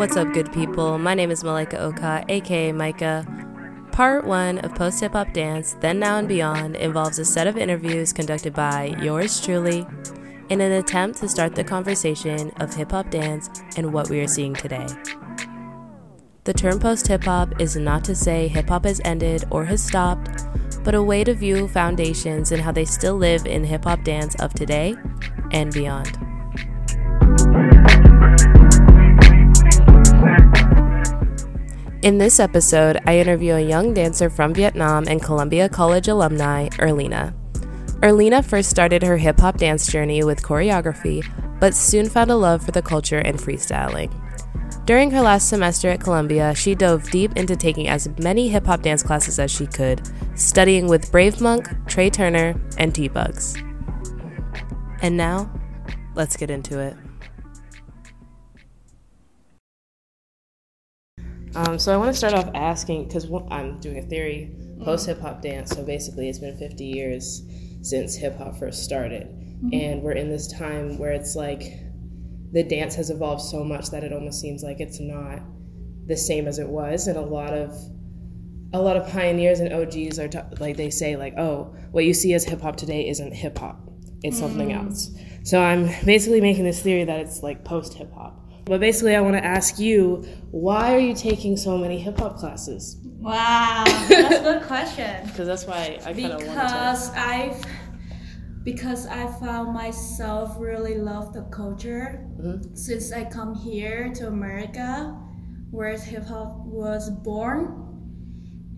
[0.00, 0.96] What's up, good people?
[0.96, 3.92] My name is Malika Oka, aka Myka.
[3.92, 7.58] Part one of Post Hip Hop Dance, Then Now and Beyond, involves a set of
[7.58, 9.86] interviews conducted by yours truly
[10.48, 14.26] in an attempt to start the conversation of hip hop dance and what we are
[14.26, 14.86] seeing today.
[16.44, 19.84] The term post hip hop is not to say hip hop has ended or has
[19.84, 20.46] stopped,
[20.82, 24.34] but a way to view foundations and how they still live in hip hop dance
[24.36, 24.96] of today
[25.52, 26.29] and beyond.
[32.02, 37.34] In this episode, I interview a young dancer from Vietnam and Columbia College alumni, Erlina.
[38.00, 41.22] Erlina first started her hip hop dance journey with choreography,
[41.60, 44.10] but soon found a love for the culture and freestyling.
[44.86, 48.80] During her last semester at Columbia, she dove deep into taking as many hip hop
[48.80, 50.00] dance classes as she could,
[50.36, 53.56] studying with Brave Monk, Trey Turner, and T Bugs.
[55.02, 55.52] And now,
[56.14, 56.96] let's get into it.
[61.54, 65.20] Um, so I want to start off asking because I'm doing a theory post hip
[65.20, 65.70] hop dance.
[65.70, 67.42] So basically, it's been 50 years
[67.82, 69.68] since hip hop first started, mm-hmm.
[69.72, 71.80] and we're in this time where it's like
[72.52, 75.40] the dance has evolved so much that it almost seems like it's not
[76.06, 77.74] the same as it was, and a lot of
[78.72, 82.14] a lot of pioneers and OGs are t- like they say like, oh, what you
[82.14, 83.80] see as hip hop today isn't hip hop;
[84.22, 84.40] it's mm.
[84.40, 85.10] something else.
[85.42, 89.20] So I'm basically making this theory that it's like post hip hop but basically, I
[89.20, 92.98] want to ask you, why are you taking so many hip hop classes?
[93.04, 95.22] Wow, that's a good question.
[95.26, 97.64] Because that's why I kind of Because I've
[98.62, 102.74] because I found myself really love the culture mm-hmm.
[102.74, 105.16] since I come here to America,
[105.70, 107.86] where hip hop was born,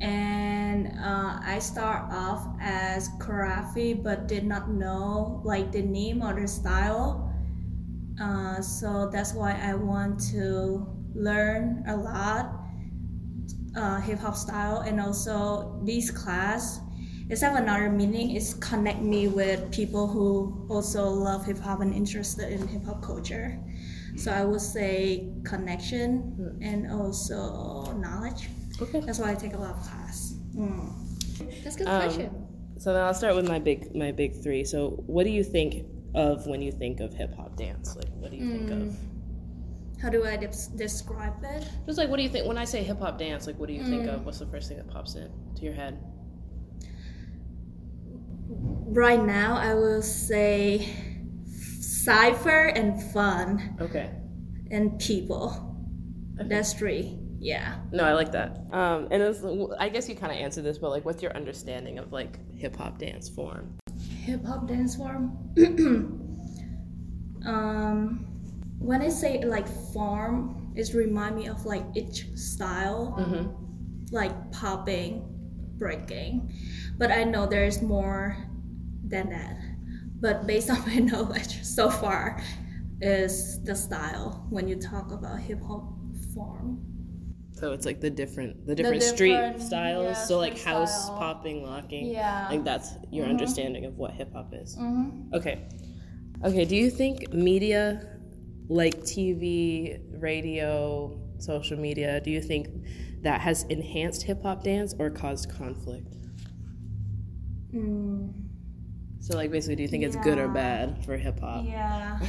[0.00, 6.38] and uh, I start off as choreography, but did not know like the name or
[6.38, 7.29] the style
[8.20, 12.52] uh, so that's why I want to learn a lot
[13.76, 16.80] uh, hip hop style and also this class
[17.30, 21.94] it's have another meaning It's connect me with people who also love hip hop and
[21.94, 23.56] interested in hip hop culture.
[24.16, 26.62] So I would say connection hmm.
[26.62, 28.48] and also knowledge.
[28.82, 28.98] Okay.
[29.00, 30.34] That's why I take a lot of class.
[30.56, 31.62] Mm.
[31.62, 32.46] That's a good um, question.
[32.78, 34.64] So then I'll start with my big my big three.
[34.64, 35.84] So what do you think
[36.14, 37.96] of when you think of hip hop dance?
[37.96, 38.52] Like, what do you mm.
[38.52, 38.88] think of?
[38.88, 40.00] Mm.
[40.00, 41.68] How do I de- describe it?
[41.86, 43.46] Just like, what do you think when I say hip hop dance?
[43.46, 43.90] Like, what do you mm.
[43.90, 44.24] think of?
[44.24, 45.98] What's the first thing that pops in to your head?
[48.48, 50.88] Right now, I will say
[51.46, 53.76] cipher and fun.
[53.80, 54.10] Okay.
[54.70, 55.76] And people.
[56.40, 56.48] Okay.
[56.48, 57.18] That's three.
[57.38, 57.76] Yeah.
[57.92, 58.66] No, I like that.
[58.72, 61.98] Um, and was, I guess you kind of answered this, but like, what's your understanding
[61.98, 63.78] of like hip hop dance form?
[64.30, 65.36] Hip hop dance form.
[67.44, 68.26] um,
[68.78, 74.14] when I say like form, it remind me of like each style, mm-hmm.
[74.14, 75.26] like popping,
[75.78, 76.52] breaking.
[76.96, 78.36] But I know there's more
[79.04, 79.56] than that.
[80.20, 82.40] But based on my knowledge so far,
[83.02, 85.90] is the style when you talk about hip hop
[86.34, 86.89] form.
[87.60, 90.04] So it's like the different the different, the different street styles.
[90.04, 91.18] Yeah, so like house style.
[91.18, 92.06] popping, locking.
[92.06, 92.48] Yeah.
[92.48, 93.32] Like that's your mm-hmm.
[93.32, 94.78] understanding of what hip hop is.
[94.78, 95.34] Mm-hmm.
[95.34, 95.68] Okay.
[96.42, 96.64] Okay.
[96.64, 98.16] Do you think media,
[98.68, 102.68] like TV, radio, social media, do you think
[103.20, 106.16] that has enhanced hip hop dance or caused conflict?
[107.74, 108.32] Mm.
[109.20, 110.08] So like basically, do you think yeah.
[110.08, 111.66] it's good or bad for hip hop?
[111.66, 112.18] Yeah.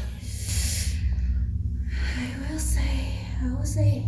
[2.18, 3.14] I will say.
[3.42, 4.06] I will say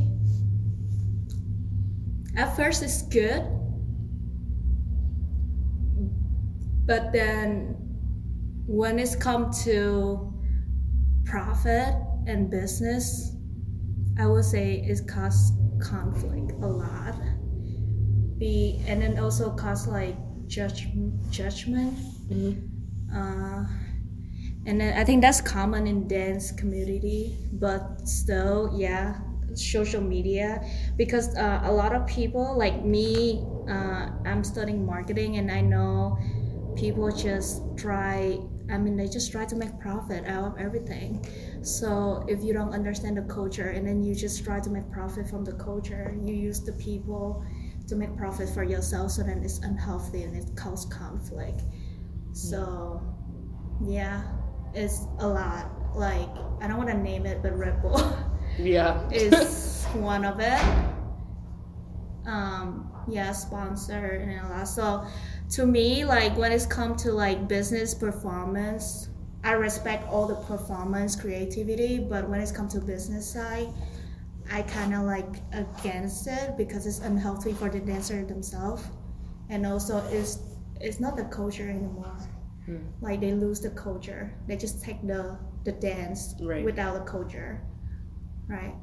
[2.36, 3.44] at first it's good
[6.86, 7.76] but then
[8.66, 10.34] when it's come to
[11.26, 11.96] profit
[12.28, 13.36] and business
[14.20, 15.52] i would say it causes
[15.82, 17.16] conflict a lot
[18.38, 20.16] be and then also cause like
[20.48, 20.88] judge,
[21.30, 21.94] judgment
[22.30, 23.16] mm-hmm.
[23.16, 23.66] uh,
[24.66, 29.20] and then i think that's common in dance community but still yeah
[29.56, 30.62] social media
[30.98, 36.18] because uh, a lot of people like me uh, i'm studying marketing and i know
[36.76, 38.38] people just try
[38.72, 41.26] i mean they just try to make profit out of everything.
[41.62, 45.30] So if you don't understand the culture and then you just try to make profit
[45.30, 47.44] from the culture you use the people
[47.88, 51.62] to make profit for yourself so then it's unhealthy and it causes conflict.
[52.32, 53.02] So
[53.86, 54.24] yeah
[54.74, 55.72] it's a lot.
[55.96, 56.30] Like
[56.62, 58.02] i don't want to name it but bull
[58.58, 60.62] yeah is one of it
[62.26, 65.06] um yeah sponsor and all that so
[65.50, 69.10] to me like when it's come to like business performance
[69.44, 73.68] i respect all the performance creativity but when it's come to business side
[74.52, 78.84] I kind of like against it because it's unhealthy for the dancer themselves,
[79.50, 80.40] and also it's
[80.82, 82.18] it's not the culture anymore.
[82.66, 82.78] Hmm.
[83.02, 84.34] Like they lose the culture.
[84.48, 86.64] They just take the the dance right.
[86.64, 87.62] without the culture,
[88.48, 88.76] right?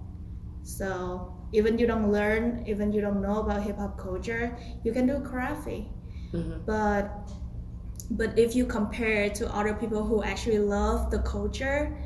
[0.63, 5.07] So even you don't learn, even you don't know about hip hop culture, you can
[5.07, 5.89] do karate.
[6.33, 6.65] Mm-hmm.
[6.67, 7.31] But
[8.13, 11.97] but if you compare it to other people who actually love the culture,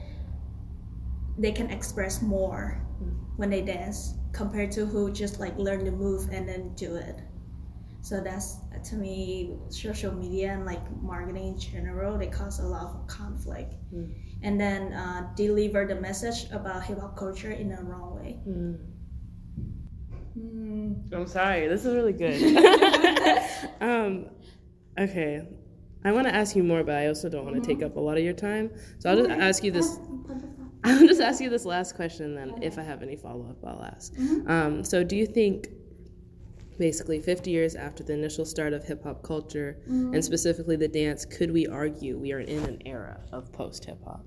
[1.38, 3.10] they can express more mm-hmm.
[3.36, 7.20] when they dance compared to who just like learn the move and then do it.
[8.04, 8.58] So that's
[8.90, 13.72] to me, social media and like marketing in general, they cause a lot of conflict.
[13.94, 14.12] Mm.
[14.42, 18.40] And then uh, deliver the message about hip hop culture in a wrong way.
[18.46, 18.78] Mm.
[20.38, 21.14] Mm.
[21.14, 22.58] I'm sorry, this is really good.
[23.80, 24.26] um,
[25.00, 25.48] okay,
[26.04, 28.00] I want to ask you more, but I also don't want to take up a
[28.00, 28.70] lot of your time.
[28.98, 29.98] So I'll just ask you this.
[30.84, 33.82] I'll just ask you this last question, then if I have any follow up, I'll
[33.82, 34.12] ask.
[34.12, 34.50] Mm-hmm.
[34.50, 35.68] Um, so, do you think
[36.78, 40.14] basically 50 years after the initial start of hip hop culture mm-hmm.
[40.14, 43.98] and specifically the dance, could we argue we are in an era of post hip
[44.04, 44.24] hop?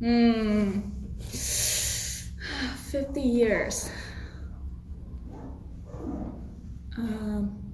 [0.00, 0.80] Hmm.
[2.90, 3.90] 50 years.
[6.98, 7.72] Um,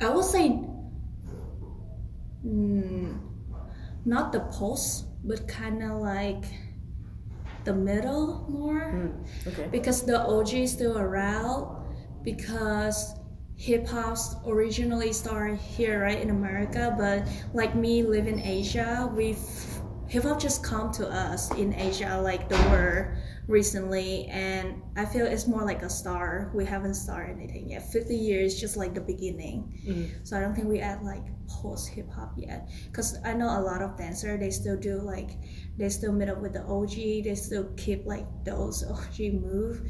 [0.00, 0.60] I would say
[2.46, 3.18] mm,
[4.04, 6.44] not the post, but kind of like
[7.64, 8.92] the middle more.
[8.92, 9.68] Mm, okay.
[9.70, 11.82] because the OG is still around
[12.22, 13.14] because
[13.56, 16.94] hip hop originally started here right in America.
[16.98, 19.38] But like me live in Asia we've
[20.08, 23.08] hip hop just come to us in Asia like the world
[23.46, 28.16] recently and I feel it's more like a star we haven't started anything yet 50
[28.16, 30.24] years just like the beginning mm-hmm.
[30.24, 33.60] so I don't think we add like post hip hop yet because I know a
[33.60, 35.30] lot of dancers they still do like
[35.76, 37.24] they still meet up with the OG.
[37.24, 39.82] They still keep like those OG move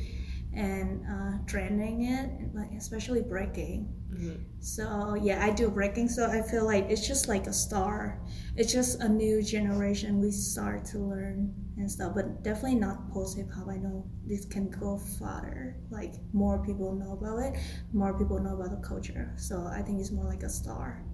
[0.53, 3.93] and uh, trending it, like especially breaking.
[4.11, 4.43] Mm-hmm.
[4.61, 6.09] So yeah, I do breaking.
[6.09, 8.21] So I feel like it's just like a star.
[8.57, 10.21] It's just a new generation.
[10.21, 13.69] We start to learn and stuff, but definitely not post hip hop.
[13.69, 15.77] I know this can go farther.
[15.91, 17.61] Like more people know about it,
[17.93, 19.33] more people know about the culture.
[19.37, 21.05] So I think it's more like a star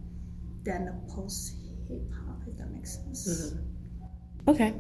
[0.65, 1.57] than a post
[1.89, 2.41] hip hop.
[2.47, 3.55] If that makes sense.
[3.55, 4.51] Mm-hmm.
[4.51, 4.75] Okay.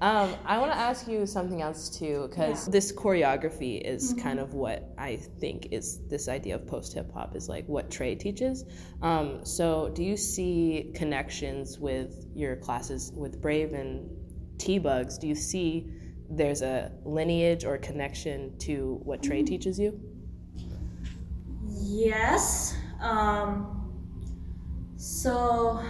[0.00, 2.72] Um, I want to ask you something else too, because yeah.
[2.72, 4.22] this choreography is mm-hmm.
[4.22, 7.90] kind of what I think is this idea of post hip hop is like what
[7.90, 8.64] Trey teaches.
[9.02, 14.08] Um, so, do you see connections with your classes with Brave and
[14.58, 15.18] T Bugs?
[15.18, 15.86] Do you see
[16.30, 19.46] there's a lineage or connection to what Trey mm-hmm.
[19.46, 19.98] teaches you?
[21.66, 22.76] Yes.
[23.00, 23.78] Um,
[24.96, 25.82] so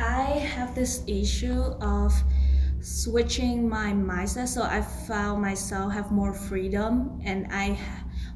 [0.00, 0.22] I
[0.54, 2.12] have this issue of
[2.80, 7.78] switching my mindset so I found myself have more freedom and I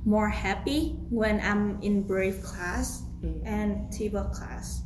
[0.04, 3.42] more happy when I'm in brave class mm.
[3.44, 4.85] and Tiba class.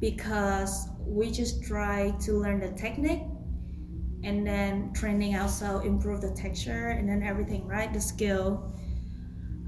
[0.00, 3.22] Because we just try to learn the technique
[4.22, 8.72] and then training also improve the texture and then everything right the skill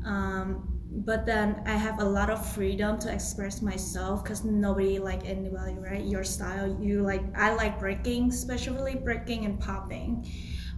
[0.04, 5.24] um, but then I have a lot of freedom to express myself because nobody like
[5.24, 6.04] anybody, right?
[6.04, 10.30] Your style, you like I like breaking, especially breaking and popping.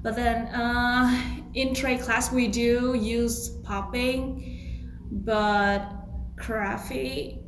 [0.02, 5.88] But then uh, in trade class we do use popping, but
[6.37, 7.42] choreography,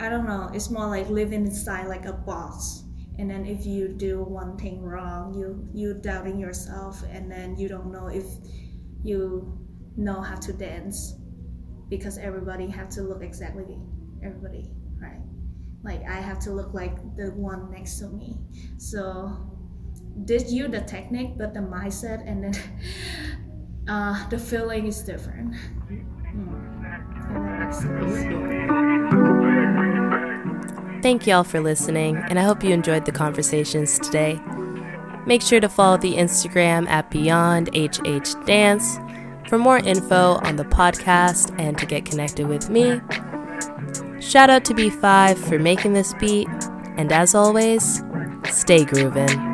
[0.00, 0.50] I don't know.
[0.54, 2.84] It's more like living inside like a box.
[3.18, 7.68] And then if you do one thing wrong, you you doubting yourself, and then you
[7.68, 8.24] don't know if
[9.04, 9.58] you
[9.96, 11.14] know how to dance
[11.90, 13.76] because everybody have to look exactly
[14.24, 15.20] everybody right
[15.82, 18.36] like i have to look like the one next to me
[18.78, 19.36] so
[20.24, 22.54] did you the technique but the mindset and then
[23.88, 25.54] uh, the feeling is different
[26.32, 26.60] mm.
[31.02, 34.38] Thank y'all for listening, and I hope you enjoyed the conversations today.
[35.26, 38.98] Make sure to follow the Instagram at Beyond HH Dance
[39.48, 43.00] for more info on the podcast and to get connected with me,
[44.20, 46.48] shout out to B5 for making this beat,
[46.96, 47.96] and as always,
[48.50, 49.49] stay groovin'.